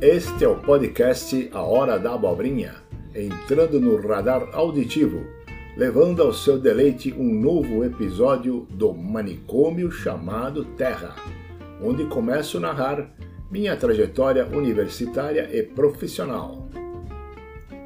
[0.00, 2.76] Este é o podcast A Hora da Abobrinha,
[3.14, 5.26] entrando no radar auditivo,
[5.76, 11.14] levando ao seu deleite um novo episódio do manicômio chamado Terra,
[11.82, 13.14] onde começo a narrar
[13.50, 16.66] minha trajetória universitária e profissional.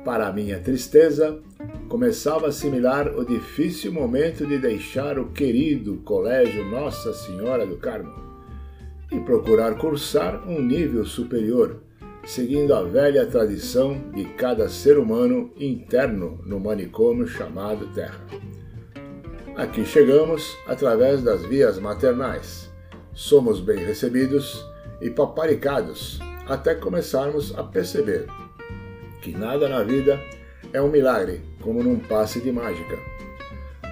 [0.05, 1.41] Para minha tristeza,
[1.89, 8.15] começava a assimilar o difícil momento de deixar o querido Colégio Nossa Senhora do Carmo
[9.11, 11.83] e procurar cursar um nível superior,
[12.27, 18.25] seguindo a velha tradição de cada ser humano interno no manicômio chamado Terra.
[19.57, 22.73] Aqui chegamos através das vias maternais.
[23.13, 24.65] Somos bem recebidos
[25.01, 28.27] e paparicados até começarmos a perceber
[29.21, 30.19] que nada na vida
[30.73, 32.99] é um milagre, como num passe de mágica.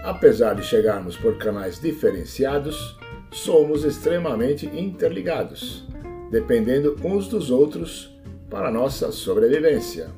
[0.05, 2.99] Apesar de chegarmos por canais diferenciados,
[3.31, 5.87] somos extremamente interligados,
[6.31, 8.12] dependendo uns dos outros
[8.53, 10.11] para nossa sobrevivência.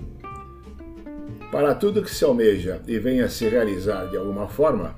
[1.53, 4.97] Para tudo que se almeja e venha se realizar de alguma forma,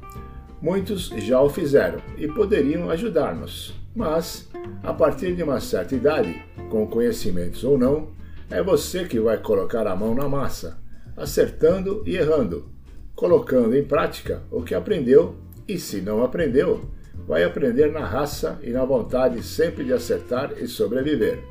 [0.60, 4.48] muitos já o fizeram e poderiam ajudar-nos, mas,
[4.82, 8.08] a partir de uma certa idade, com conhecimentos ou não,
[8.48, 10.78] é você que vai colocar a mão na massa,
[11.14, 12.70] acertando e errando,
[13.14, 15.36] colocando em prática o que aprendeu
[15.68, 16.88] e, se não aprendeu,
[17.28, 21.42] vai aprender na raça e na vontade sempre de acertar e sobreviver.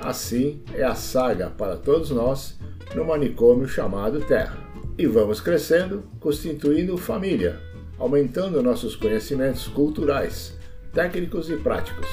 [0.00, 2.58] Assim é a saga para todos nós
[2.94, 4.58] no manicômio chamado Terra.
[4.96, 7.60] E vamos crescendo, constituindo família,
[7.98, 10.56] aumentando nossos conhecimentos culturais,
[10.92, 12.08] técnicos e práticos,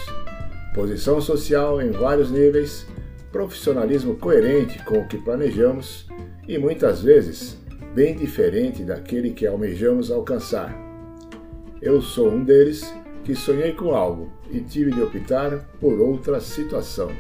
[0.74, 2.86] posição social em vários níveis
[3.32, 6.08] profissionalismo coerente com o que planejamos
[6.48, 7.58] e muitas vezes
[7.94, 10.76] bem diferente daquele que almejamos alcançar.
[11.82, 17.12] Eu sou um deles que sonhei com algo e tive de optar por outra situação.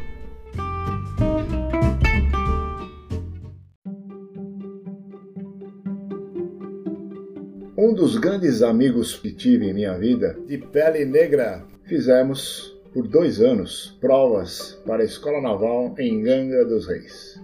[7.79, 13.39] Um dos grandes amigos que tive em minha vida, de pele negra, fizemos por dois
[13.39, 17.39] anos provas para a Escola Naval em Ganga dos Reis.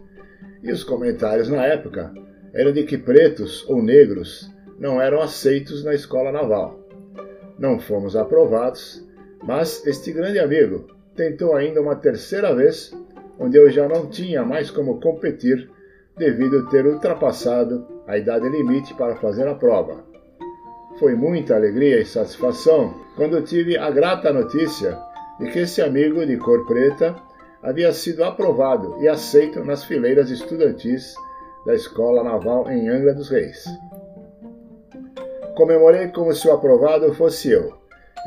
[0.63, 2.11] E os comentários na época
[2.51, 6.79] eram de que pretos ou negros não eram aceitos na Escola Naval.
[7.59, 9.07] Não fomos aprovados,
[9.43, 12.91] mas este grande amigo tentou ainda uma terceira vez,
[13.37, 15.69] onde eu já não tinha mais como competir
[16.17, 20.11] devido ter ultrapassado a idade limite para fazer a prova.
[20.99, 24.97] Foi muita alegria e satisfação quando tive a grata notícia
[25.39, 27.15] de que esse amigo de cor preta
[27.63, 31.15] havia sido aprovado e aceito nas fileiras estudantis
[31.65, 33.65] da Escola Naval em Angra dos Reis.
[35.55, 37.73] Comemorei como se o aprovado fosse eu.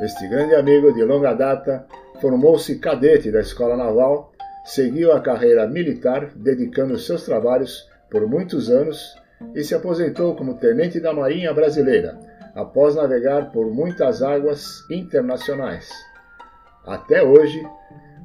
[0.01, 1.85] Este grande amigo de longa data
[2.19, 4.33] formou-se cadete da Escola Naval,
[4.65, 9.15] seguiu a carreira militar, dedicando seus trabalhos por muitos anos
[9.55, 12.17] e se aposentou como tenente da Marinha Brasileira,
[12.57, 15.91] após navegar por muitas águas internacionais.
[16.83, 17.63] Até hoje,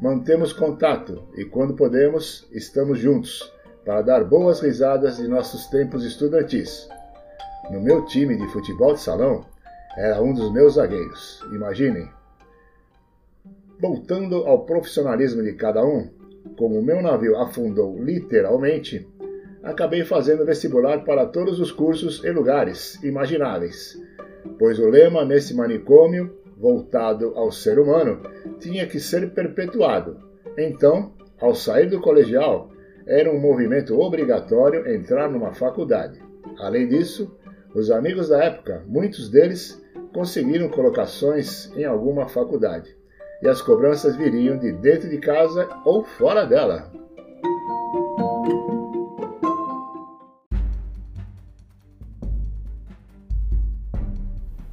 [0.00, 3.52] mantemos contato e, quando podemos, estamos juntos
[3.84, 6.88] para dar boas risadas de nossos tempos estudantis.
[7.70, 9.44] No meu time de futebol de salão,
[9.98, 12.08] era um dos meus zagueiros, imaginem.
[13.78, 16.08] Voltando ao profissionalismo de cada um,
[16.56, 19.06] como o meu navio afundou literalmente,
[19.62, 24.00] acabei fazendo vestibular para todos os cursos e lugares imagináveis,
[24.58, 28.20] pois o lema nesse manicômio voltado ao ser humano
[28.60, 30.18] tinha que ser perpetuado.
[30.56, 32.70] Então, ao sair do colegial,
[33.06, 36.20] era um movimento obrigatório entrar numa faculdade.
[36.58, 37.36] Além disso,
[37.74, 39.82] os amigos da época, muitos deles,
[40.12, 42.94] conseguiram colocações em alguma faculdade,
[43.42, 46.92] e as cobranças viriam de dentro de casa ou fora dela.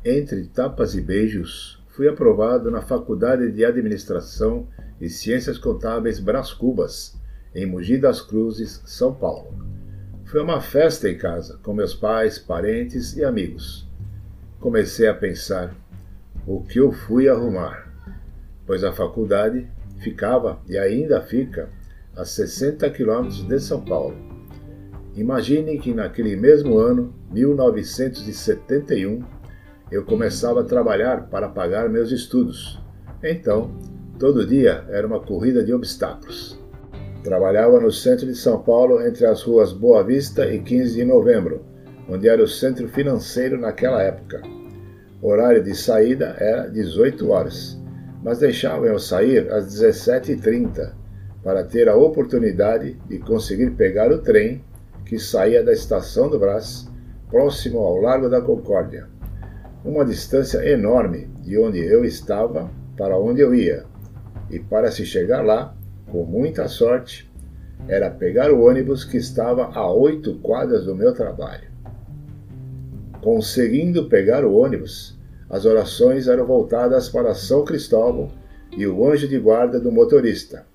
[0.03, 4.65] Entre tapas e beijos, fui aprovado na Faculdade de Administração
[5.01, 7.19] e Ciências Contábeis Brás Cubas,
[7.53, 9.53] em Mogi das Cruzes, São Paulo.
[10.23, 13.89] Foi uma festa em casa, com meus pais, parentes e amigos.
[14.61, 15.75] Comecei a pensar
[16.47, 17.91] o que eu fui arrumar,
[18.65, 21.67] pois a faculdade ficava e ainda fica
[22.15, 24.15] a 60 quilômetros de São Paulo.
[25.13, 29.38] Imagine que naquele mesmo ano, 1971,
[29.91, 32.79] eu começava a trabalhar para pagar meus estudos.
[33.23, 33.71] Então,
[34.19, 36.59] todo dia era uma corrida de obstáculos.
[37.23, 41.65] Trabalhava no centro de São Paulo, entre as ruas Boa Vista e 15 de Novembro,
[42.07, 44.41] onde era o centro financeiro naquela época.
[45.21, 47.77] O horário de saída era 18 horas,
[48.23, 50.93] mas deixavam eu sair às 17h30,
[51.43, 54.63] para ter a oportunidade de conseguir pegar o trem
[55.05, 56.87] que saía da estação do Brás,
[57.29, 59.07] próximo ao Largo da Concórdia.
[59.89, 63.85] Uma distância enorme de onde eu estava para onde eu ia.
[64.47, 65.75] E para se chegar lá,
[66.11, 67.27] com muita sorte,
[67.87, 71.71] era pegar o ônibus que estava a oito quadras do meu trabalho.
[73.19, 75.17] Conseguindo pegar o ônibus,
[75.49, 78.31] as orações eram voltadas para São Cristóvão
[78.77, 80.67] e o anjo de guarda do motorista,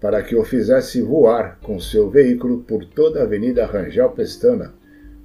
[0.00, 4.74] para que o fizesse voar com seu veículo por toda a Avenida Rangel Pestana,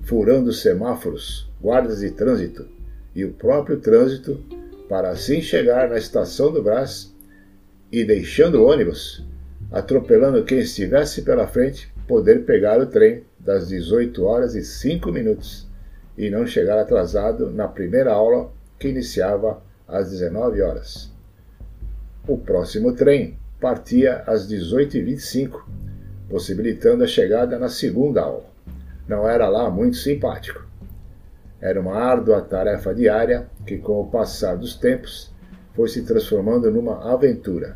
[0.03, 2.75] furando semáforos, guardas de trânsito
[3.15, 4.43] e o próprio trânsito,
[4.89, 7.15] para assim chegar na estação do Brás
[7.91, 9.25] e, deixando o ônibus,
[9.71, 15.67] atropelando quem estivesse pela frente, poder pegar o trem das 18 horas e 5 minutos
[16.17, 21.11] e não chegar atrasado na primeira aula que iniciava às 19 horas.
[22.27, 25.63] O próximo trem partia às 18h25,
[26.29, 28.45] possibilitando a chegada na segunda aula.
[29.07, 30.65] Não era lá muito simpático.
[31.65, 35.33] Era uma árdua tarefa diária que, com o passar dos tempos,
[35.73, 37.75] foi se transformando numa aventura.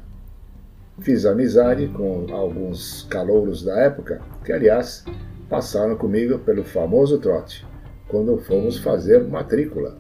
[1.00, 5.04] Fiz amizade com alguns calouros da época, que, aliás,
[5.50, 7.66] passaram comigo pelo famoso trote,
[8.08, 9.98] quando fomos fazer matrícula.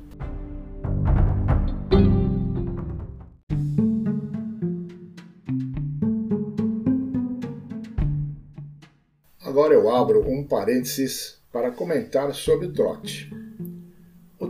[9.43, 13.38] Agora eu abro um parênteses para comentar sobre o trote.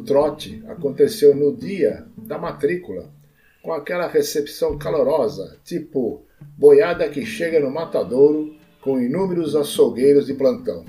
[0.09, 3.13] Trote aconteceu no dia da matrícula,
[3.61, 6.25] com aquela recepção calorosa, tipo
[6.57, 10.83] boiada que chega no matadouro com inúmeros açougueiros de plantão.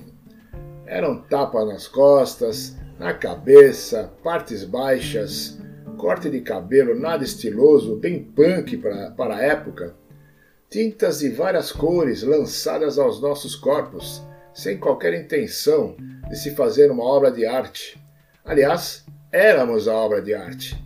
[0.87, 5.61] Eram tapas nas costas, na cabeça, partes baixas,
[5.99, 9.94] corte de cabelo nada estiloso, bem punk pra, para a época,
[10.70, 14.23] tintas de várias cores lançadas aos nossos corpos,
[14.55, 15.94] sem qualquer intenção
[16.26, 18.00] de se fazer uma obra de arte.
[18.50, 20.76] Aliás, éramos a obra de arte.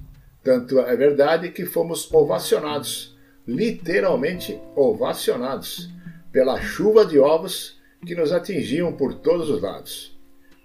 [0.42, 3.16] Tanto é verdade que fomos ovacionados,
[3.48, 5.88] literalmente ovacionados,
[6.30, 10.14] pela chuva de ovos que nos atingiam por todos os lados.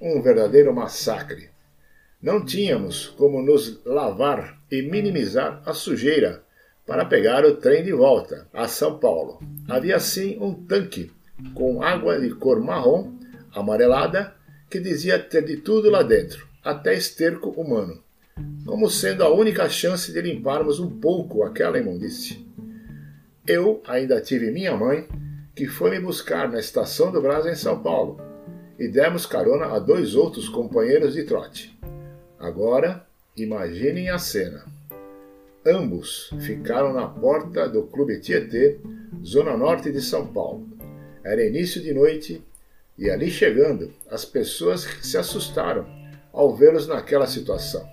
[0.02, 1.52] Um verdadeiro massacre.
[2.22, 6.44] Não tínhamos como nos lavar e minimizar a sujeira
[6.86, 9.40] para pegar o trem de volta a São Paulo.
[9.70, 11.10] Havia sim um tanque
[11.54, 13.14] com água de cor marrom,
[13.54, 14.36] amarelada,
[14.70, 18.02] que dizia ter de tudo lá dentro, até esterco humano,
[18.66, 22.46] como sendo a única chance de limparmos um pouco aquela imundície.
[23.48, 25.08] Eu ainda tive minha mãe,
[25.56, 28.20] que foi me buscar na estação do Brás em São Paulo,
[28.78, 31.78] e demos carona a dois outros companheiros de trote.
[32.38, 33.06] Agora,
[33.36, 34.66] imaginem a cena.
[35.66, 38.80] Ambos ficaram na porta do Clube Tietê,
[39.26, 40.68] zona norte de São Paulo.
[41.24, 42.42] Era início de noite
[42.98, 45.99] e ali chegando, as pessoas se assustaram
[46.34, 47.88] ao vê-los naquela situação.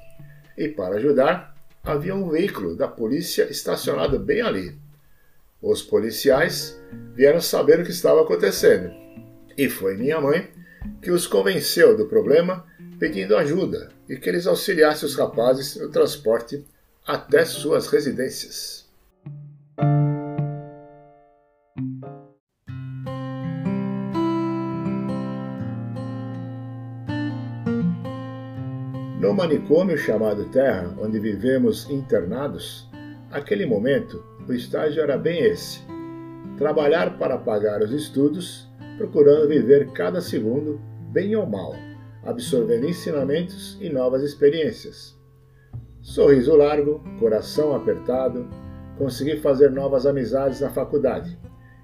[0.56, 4.78] E para ajudar, havia um veículo da polícia estacionado bem ali.
[5.60, 6.80] Os policiais
[7.14, 8.90] vieram saber o que estava acontecendo.
[9.56, 10.50] E foi minha mãe
[11.00, 12.64] que os convenceu do problema,
[12.98, 16.64] pedindo ajuda e que eles auxiliassem os rapazes no transporte
[17.06, 18.86] até suas residências.
[29.18, 32.86] No manicômio chamado Terra, onde vivemos internados,
[33.30, 35.80] aquele momento o estágio era bem esse:
[36.58, 38.68] trabalhar para pagar os estudos,
[38.98, 40.78] procurando viver cada segundo,
[41.12, 41.74] bem ou mal,
[42.26, 45.18] absorvendo ensinamentos e novas experiências.
[46.02, 48.46] Sorriso largo, coração apertado,
[48.98, 51.38] consegui fazer novas amizades na faculdade,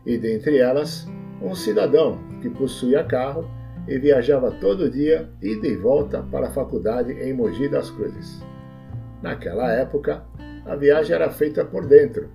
[0.05, 1.07] e dentre elas,
[1.41, 3.49] um cidadão que possuía carro
[3.87, 8.43] e viajava todo dia, ida e volta para a faculdade em Mogi das Cruzes.
[9.23, 10.23] Naquela época,
[10.67, 12.29] a viagem era feita por dentro,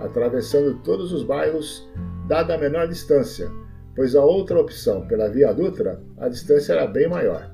[0.00, 1.88] atravessando todos os bairros,
[2.26, 3.50] dada a menor distância,
[3.94, 7.50] pois a outra opção pela Via Dutra, a distância era bem maior.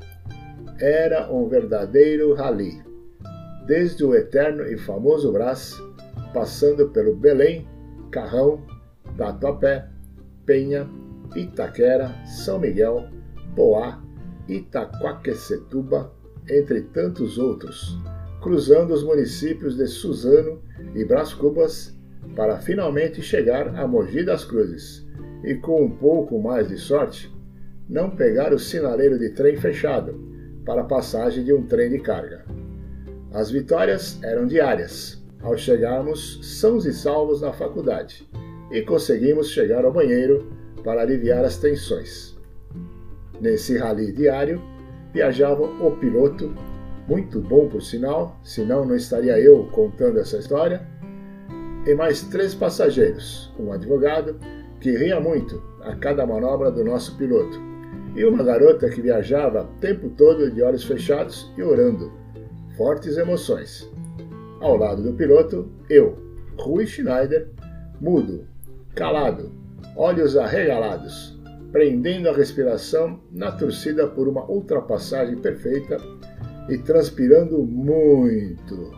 [0.79, 2.91] Era um verdadeiro rally
[3.71, 5.81] desde o eterno e famoso Brás,
[6.35, 7.69] passando pelo Belém,
[8.11, 8.67] Carrão,
[9.17, 9.87] Tatuapé,
[10.45, 10.89] Penha,
[11.37, 13.07] Itaquera, São Miguel,
[13.55, 14.01] Poá,
[14.49, 16.13] Itaquaquecetuba,
[16.49, 17.99] entre tantos outros,
[18.41, 20.63] cruzando os municípios de Suzano
[20.95, 21.97] e Brás Cubas
[22.35, 25.07] para finalmente chegar a Mogi das Cruzes
[25.45, 27.33] e, com um pouco mais de sorte,
[27.89, 30.15] não pegar o sinaleiro de trem fechado
[30.65, 32.45] para a passagem de um trem de carga.
[33.33, 38.29] As vitórias eram diárias, ao chegarmos sãos e salvos na faculdade,
[38.71, 40.53] e conseguimos chegar ao banheiro
[40.85, 42.39] para aliviar as tensões.
[43.41, 44.61] Nesse rally diário,
[45.13, 46.55] viajava o piloto,
[47.09, 50.87] muito bom por sinal, senão não estaria eu contando essa história,
[51.87, 54.37] e mais três passageiros, um advogado
[54.81, 57.59] que ria muito a cada manobra do nosso piloto,
[58.15, 62.13] e uma garota que viajava o tempo todo de olhos fechados e orando.
[62.77, 63.91] Fortes emoções.
[64.61, 66.19] Ao lado do piloto, eu,
[66.59, 67.49] Rui Schneider,
[68.01, 68.47] mudo,
[68.95, 69.51] calado,
[69.97, 71.40] olhos arregalados,
[71.73, 75.97] prendendo a respiração na torcida por uma ultrapassagem perfeita
[76.69, 78.93] e transpirando muito.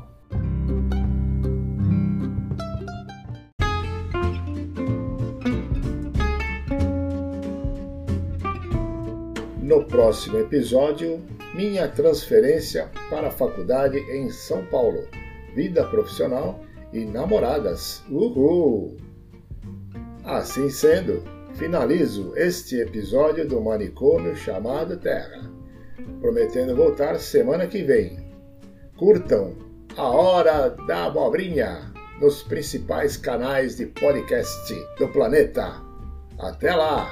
[9.63, 11.21] No próximo episódio,
[11.55, 15.07] minha transferência para a faculdade em São Paulo,
[15.55, 16.61] vida profissional
[16.93, 18.03] e namoradas.
[18.11, 18.97] Uhul!
[20.25, 21.23] Assim sendo,
[21.55, 25.51] finalizo este episódio do manicômio chamado Terra,
[26.21, 28.33] prometendo voltar semana que vem.
[28.97, 29.55] Curtam
[29.97, 35.83] a Hora da Abobrinha nos principais canais de podcast do planeta.
[36.39, 37.11] Até lá!